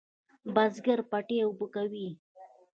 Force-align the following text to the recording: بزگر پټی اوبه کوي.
بزگر 0.55 0.99
پټی 1.09 1.37
اوبه 1.45 1.65
کوي. 1.75 2.07